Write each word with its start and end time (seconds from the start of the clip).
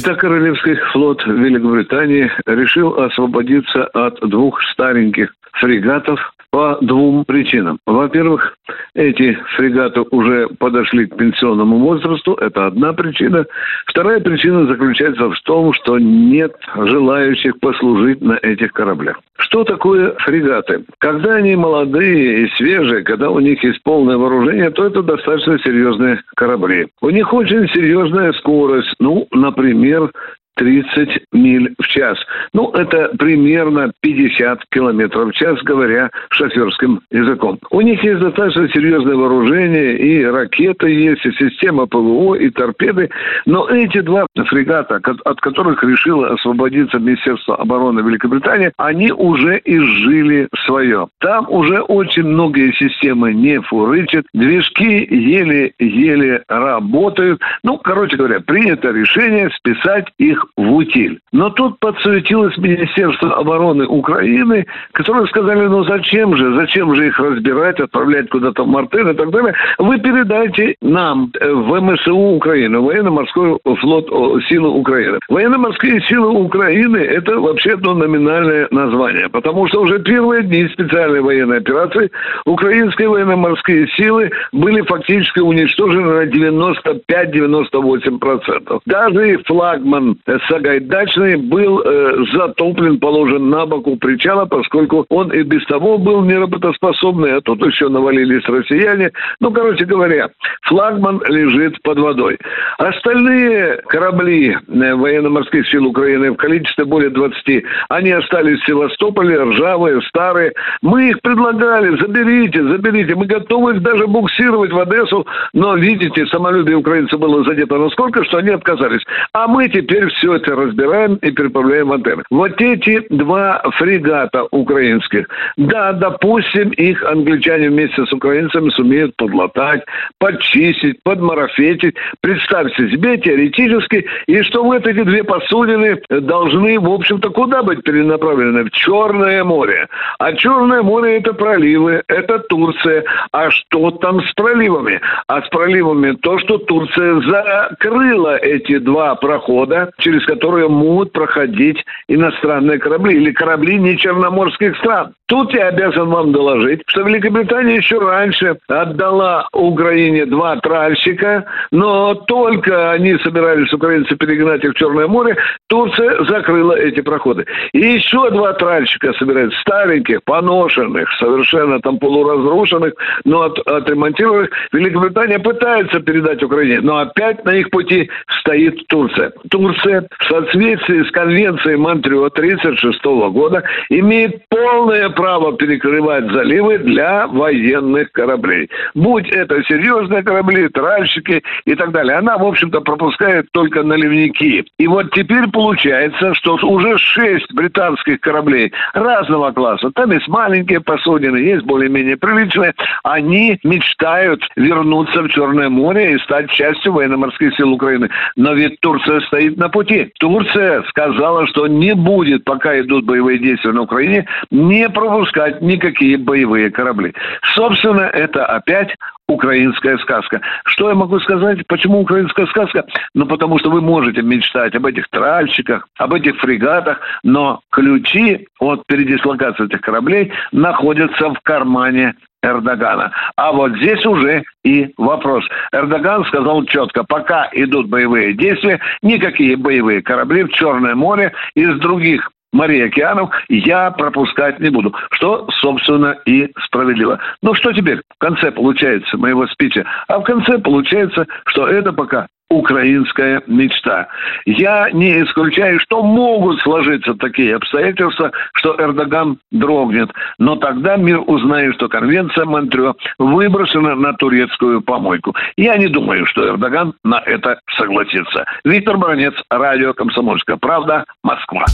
Итак, 0.00 0.20
Королевский 0.20 0.76
флот 0.92 1.26
Великобритании 1.26 2.30
решил 2.46 3.00
освободиться 3.00 3.84
от 3.86 4.20
двух 4.20 4.62
стареньких 4.70 5.34
фрегатов 5.54 6.20
по 6.58 6.76
двум 6.80 7.24
причинам. 7.24 7.78
Во-первых, 7.86 8.56
эти 8.94 9.38
фрегаты 9.56 10.00
уже 10.10 10.48
подошли 10.58 11.06
к 11.06 11.16
пенсионному 11.16 11.78
возрасту, 11.78 12.34
это 12.34 12.66
одна 12.66 12.92
причина. 12.92 13.46
Вторая 13.86 14.18
причина 14.18 14.66
заключается 14.66 15.30
в 15.30 15.40
том, 15.42 15.72
что 15.72 16.00
нет 16.00 16.56
желающих 16.74 17.60
послужить 17.60 18.20
на 18.22 18.40
этих 18.42 18.72
кораблях. 18.72 19.20
Что 19.36 19.62
такое 19.62 20.16
фрегаты? 20.18 20.82
Когда 20.98 21.36
они 21.36 21.54
молодые 21.54 22.46
и 22.46 22.50
свежие, 22.56 23.04
когда 23.04 23.30
у 23.30 23.38
них 23.38 23.62
есть 23.62 23.80
полное 23.84 24.16
вооружение, 24.16 24.70
то 24.70 24.84
это 24.84 25.04
достаточно 25.04 25.60
серьезные 25.60 26.20
корабли. 26.34 26.88
У 27.00 27.10
них 27.10 27.32
очень 27.32 27.68
серьезная 27.68 28.32
скорость. 28.32 28.96
Ну, 28.98 29.28
например, 29.30 30.10
30 30.58 31.20
миль 31.32 31.74
в 31.78 31.86
час. 31.86 32.18
Ну, 32.52 32.70
это 32.72 33.12
примерно 33.18 33.92
50 34.00 34.64
километров 34.70 35.30
в 35.30 35.32
час, 35.32 35.58
говоря 35.62 36.10
шоферским 36.30 37.00
языком. 37.10 37.58
У 37.70 37.80
них 37.80 38.02
есть 38.02 38.20
достаточно 38.20 38.68
серьезное 38.68 39.14
вооружение, 39.14 39.96
и 39.96 40.24
ракеты 40.24 40.90
есть, 40.90 41.24
и 41.24 41.32
система 41.32 41.86
ПВО, 41.86 42.34
и 42.34 42.50
торпеды. 42.50 43.08
Но 43.46 43.68
эти 43.68 44.00
два 44.00 44.26
фрегата, 44.46 45.00
от 45.24 45.40
которых 45.40 45.82
решило 45.84 46.28
освободиться 46.34 46.98
Министерство 46.98 47.56
обороны 47.56 48.00
Великобритании, 48.00 48.72
они 48.76 49.12
уже 49.12 49.60
изжили 49.64 50.48
свое. 50.66 51.08
Там 51.20 51.46
уже 51.48 51.80
очень 51.80 52.24
многие 52.24 52.72
системы 52.72 53.32
не 53.32 53.60
фурычат, 53.60 54.26
движки 54.34 55.06
еле-еле 55.08 56.42
работают. 56.48 57.40
Ну, 57.62 57.78
короче 57.78 58.16
говоря, 58.16 58.40
принято 58.40 58.90
решение 58.90 59.50
списать 59.50 60.06
их 60.18 60.47
в 60.56 60.72
утиль. 60.72 61.20
Но 61.32 61.50
тут 61.50 61.78
подсуетилось 61.78 62.56
Министерство 62.58 63.36
обороны 63.36 63.86
Украины, 63.86 64.66
которые 64.92 65.26
сказали, 65.28 65.66
ну 65.66 65.84
зачем 65.84 66.36
же, 66.36 66.54
зачем 66.54 66.94
же 66.94 67.08
их 67.08 67.18
разбирать, 67.18 67.80
отправлять 67.80 68.28
куда-то 68.28 68.64
в 68.64 68.68
Мартын 68.68 69.10
и 69.10 69.14
так 69.14 69.30
далее. 69.30 69.54
Вы 69.78 69.98
передайте 69.98 70.76
нам 70.82 71.32
э, 71.40 71.52
в 71.52 71.80
МСУ 71.80 72.16
Украины, 72.16 72.80
военно-морской 72.80 73.58
флот 73.80 74.08
силы 74.48 74.70
Украины. 74.70 75.18
Военно-морские 75.28 76.00
силы 76.02 76.30
Украины– 76.30 76.96
это 76.98 77.38
вообще 77.38 77.74
одно 77.74 77.94
номинальное 77.94 78.66
название, 78.70 79.28
потому 79.28 79.68
что 79.68 79.82
уже 79.82 80.00
первые 80.00 80.42
дни 80.42 80.66
специальной 80.68 81.20
военной 81.20 81.58
операции 81.58 82.10
украинские 82.46 83.08
военно-морские 83.08 83.86
силы 83.88 84.30
были 84.52 84.80
фактически 84.82 85.40
уничтожены 85.40 86.12
на 86.12 86.24
95-98%. 86.24 88.80
Даже 88.86 89.38
флагман 89.44 90.16
Сагайдачный 90.48 91.36
был 91.36 91.82
э, 91.84 92.24
затоплен, 92.32 92.98
положен 92.98 93.50
на 93.50 93.66
бок 93.66 93.86
у 93.86 93.96
причала, 93.96 94.44
поскольку 94.44 95.06
он 95.08 95.32
и 95.32 95.42
без 95.42 95.64
того 95.66 95.98
был 95.98 96.22
неработоспособный, 96.22 97.36
а 97.36 97.40
тут 97.40 97.64
еще 97.64 97.88
навалились 97.88 98.44
россияне. 98.46 99.10
Ну, 99.40 99.50
короче 99.50 99.84
говоря, 99.84 100.28
флагман 100.62 101.22
лежит 101.28 101.80
под 101.82 101.98
водой. 101.98 102.38
Остальные 102.78 103.82
корабли 103.88 104.56
э, 104.56 104.94
военно-морских 104.94 105.68
сил 105.68 105.86
Украины 105.86 106.32
в 106.32 106.36
количестве 106.36 106.84
более 106.84 107.10
20, 107.10 107.64
они 107.88 108.10
остались 108.12 108.60
в 108.60 108.66
Севастополе, 108.66 109.42
ржавые, 109.42 110.00
старые. 110.02 110.52
Мы 110.82 111.10
их 111.10 111.20
предлагали, 111.22 111.98
заберите, 112.00 112.62
заберите. 112.62 113.14
Мы 113.14 113.26
готовы 113.26 113.72
их 113.72 113.82
даже 113.82 114.06
буксировать 114.06 114.72
в 114.72 114.78
Одессу, 114.78 115.26
но, 115.52 115.74
видите, 115.76 116.26
самолюбие 116.26 116.76
украинцев 116.76 117.18
было 117.18 117.44
задето 117.44 117.78
насколько, 117.78 118.24
что 118.24 118.38
они 118.38 118.50
отказались. 118.50 119.02
А 119.32 119.46
мы 119.46 119.68
теперь 119.68 120.08
все 120.08 120.27
это 120.34 120.54
разбираем 120.54 121.16
и 121.16 121.30
переправляем 121.30 121.88
в 121.88 121.92
антенны. 121.92 122.22
Вот 122.30 122.60
эти 122.60 123.06
два 123.10 123.62
фрегата 123.76 124.44
украинских, 124.50 125.26
да, 125.56 125.92
допустим, 125.92 126.70
их 126.70 127.02
англичане 127.04 127.70
вместе 127.70 128.04
с 128.04 128.12
украинцами 128.12 128.70
сумеют 128.70 129.16
подлатать, 129.16 129.84
подчистить, 130.18 131.02
подмарафетить. 131.02 131.96
Представьте 132.20 132.90
себе 132.90 133.18
теоретически, 133.18 134.06
и 134.26 134.42
что 134.42 134.64
вот 134.64 134.86
эти 134.86 135.02
две 135.02 135.24
посудины 135.24 136.00
должны, 136.08 136.78
в 136.78 136.90
общем-то, 136.90 137.30
куда 137.30 137.62
быть 137.62 137.82
перенаправлены? 137.82 138.64
В 138.64 138.70
Черное 138.70 139.44
море. 139.44 139.86
А 140.18 140.32
Черное 140.32 140.82
море 140.82 141.18
это 141.18 141.32
проливы, 141.32 142.02
это 142.08 142.38
Турция. 142.40 143.04
А 143.32 143.50
что 143.50 143.90
там 143.90 144.22
с 144.22 144.32
проливами? 144.34 145.00
А 145.26 145.42
с 145.42 145.48
проливами 145.48 146.12
то, 146.12 146.38
что 146.38 146.58
Турция 146.58 147.20
закрыла 147.20 148.36
эти 148.36 148.78
два 148.78 149.14
прохода, 149.14 149.90
через 150.08 150.24
которые 150.24 150.68
могут 150.68 151.12
проходить 151.12 151.84
иностранные 152.08 152.78
корабли 152.78 153.16
или 153.16 153.30
корабли 153.30 153.78
не 153.78 153.98
черноморских 153.98 154.74
стран. 154.78 155.12
Тут 155.26 155.52
я 155.52 155.68
обязан 155.68 156.08
вам 156.08 156.32
доложить, 156.32 156.80
что 156.86 157.02
Великобритания 157.02 157.76
еще 157.76 157.98
раньше 157.98 158.56
отдала 158.66 159.46
Украине 159.52 160.24
два 160.24 160.56
тральщика, 160.56 161.44
но 161.70 162.14
только 162.14 162.92
они 162.92 163.18
собирались 163.18 163.70
украинцы 163.70 164.16
перегнать 164.16 164.64
их 164.64 164.70
в 164.70 164.78
Черное 164.78 165.06
море, 165.06 165.36
Турция 165.66 166.24
закрыла 166.24 166.72
эти 166.72 167.02
проходы. 167.02 167.44
И 167.74 167.78
еще 167.78 168.30
два 168.30 168.54
тральщика 168.54 169.12
собираются, 169.12 169.60
стареньких, 169.60 170.24
поношенных, 170.24 171.12
совершенно 171.18 171.78
там 171.80 171.98
полуразрушенных, 171.98 172.94
но 173.26 173.42
от, 173.42 173.58
отремонтированных. 173.58 174.50
Великобритания 174.72 175.38
пытается 175.38 176.00
передать 176.00 176.42
Украине, 176.42 176.80
но 176.80 176.98
опять 177.00 177.44
на 177.44 177.54
их 177.54 177.68
пути 177.68 178.08
стоит 178.40 178.86
Турция. 178.86 179.32
Турция 179.50 179.97
в 180.18 180.24
соответствии 180.24 181.02
с 181.02 181.10
конвенцией 181.10 181.76
Монтрео 181.76 182.26
1936 182.26 183.04
года 183.32 183.62
имеет 183.88 184.48
полное 184.48 185.08
право 185.10 185.56
перекрывать 185.56 186.30
заливы 186.32 186.78
для 186.78 187.26
военных 187.26 188.12
кораблей. 188.12 188.68
Будь 188.94 189.28
это 189.30 189.62
серьезные 189.64 190.22
корабли, 190.22 190.68
тральщики 190.68 191.42
и 191.64 191.74
так 191.74 191.92
далее. 191.92 192.16
Она, 192.16 192.36
в 192.38 192.44
общем-то, 192.44 192.80
пропускает 192.80 193.46
только 193.52 193.82
наливники. 193.82 194.64
И 194.78 194.86
вот 194.86 195.10
теперь 195.12 195.48
получается, 195.48 196.34
что 196.34 196.56
уже 196.62 196.98
шесть 196.98 197.52
британских 197.52 198.20
кораблей 198.20 198.72
разного 198.94 199.52
класса, 199.52 199.90
там 199.94 200.12
есть 200.12 200.28
маленькие 200.28 200.80
посудины, 200.80 201.36
есть 201.36 201.64
более-менее 201.64 202.16
приличные, 202.16 202.74
они 203.04 203.58
мечтают 203.62 204.46
вернуться 204.56 205.22
в 205.22 205.28
Черное 205.28 205.68
море 205.68 206.14
и 206.14 206.18
стать 206.18 206.50
частью 206.50 206.92
военно-морских 206.92 207.54
сил 207.56 207.72
Украины. 207.72 208.08
Но 208.36 208.54
ведь 208.54 208.80
Турция 208.80 209.20
стоит 209.20 209.56
на 209.56 209.68
пути. 209.68 209.87
Турция 210.18 210.82
сказала, 210.84 211.46
что 211.46 211.66
не 211.66 211.94
будет, 211.94 212.44
пока 212.44 212.78
идут 212.80 213.04
боевые 213.04 213.38
действия 213.38 213.72
на 213.72 213.82
Украине, 213.82 214.26
не 214.50 214.88
пропускать 214.88 215.62
никакие 215.62 216.18
боевые 216.18 216.70
корабли. 216.70 217.14
Собственно, 217.54 218.02
это 218.02 218.46
опять 218.46 218.94
украинская 219.28 219.98
сказка. 219.98 220.40
Что 220.64 220.88
я 220.88 220.94
могу 220.94 221.20
сказать? 221.20 221.66
Почему 221.66 222.00
украинская 222.00 222.46
сказка? 222.46 222.84
Ну, 223.14 223.26
потому 223.26 223.58
что 223.58 223.70
вы 223.70 223.80
можете 223.80 224.22
мечтать 224.22 224.74
об 224.74 224.86
этих 224.86 225.08
тральщиках, 225.10 225.86
об 225.98 226.14
этих 226.14 226.36
фрегатах, 226.38 227.00
но 227.22 227.60
ключи 227.70 228.48
от 228.58 228.86
передислокации 228.86 229.66
этих 229.66 229.82
кораблей 229.82 230.32
находятся 230.52 231.30
в 231.30 231.40
кармане 231.42 232.14
Эрдогана. 232.42 233.12
А 233.36 233.52
вот 233.52 233.76
здесь 233.76 234.04
уже 234.06 234.44
и 234.64 234.92
вопрос. 234.96 235.44
Эрдоган 235.72 236.24
сказал 236.26 236.64
четко, 236.64 237.04
пока 237.04 237.48
идут 237.52 237.88
боевые 237.88 238.34
действия, 238.34 238.80
никакие 239.02 239.56
боевые 239.56 240.02
корабли 240.02 240.44
в 240.44 240.52
Черное 240.52 240.94
море 240.94 241.32
из 241.54 241.78
других 241.78 242.30
морей 242.52 242.86
океанов 242.86 243.30
я 243.48 243.90
пропускать 243.90 244.58
не 244.60 244.70
буду. 244.70 244.94
Что, 245.10 245.48
собственно, 245.60 246.16
и 246.24 246.50
справедливо. 246.64 247.18
Ну 247.42 247.54
что 247.54 247.72
теперь 247.72 247.98
в 247.98 248.18
конце 248.18 248.50
получается 248.50 249.18
моего 249.18 249.46
спича? 249.46 249.84
А 250.08 250.18
в 250.18 250.22
конце 250.22 250.58
получается, 250.58 251.26
что 251.46 251.66
это 251.66 251.92
пока 251.92 252.26
украинская 252.50 253.42
мечта. 253.46 254.08
Я 254.46 254.90
не 254.90 255.22
исключаю, 255.22 255.80
что 255.80 256.02
могут 256.02 256.60
сложиться 256.60 257.14
такие 257.14 257.56
обстоятельства, 257.56 258.32
что 258.54 258.74
Эрдоган 258.78 259.38
дрогнет. 259.50 260.10
Но 260.38 260.56
тогда 260.56 260.96
мир 260.96 261.20
узнает, 261.26 261.74
что 261.74 261.88
конвенция 261.88 262.46
Монтрё 262.46 262.94
выброшена 263.18 263.94
на 263.94 264.14
турецкую 264.14 264.80
помойку. 264.80 265.34
Я 265.56 265.76
не 265.76 265.88
думаю, 265.88 266.26
что 266.26 266.46
Эрдоган 266.48 266.94
на 267.04 267.20
это 267.24 267.60
согласится. 267.76 268.44
Виктор 268.64 268.96
Баранец, 268.96 269.34
радио 269.50 269.92
«Комсомольская 269.92 270.56
правда», 270.56 271.04
Москва. 271.22 271.66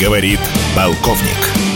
Говорит 0.00 0.40
полковник. 0.74 1.75